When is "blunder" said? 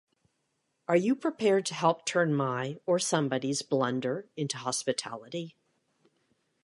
3.61-4.27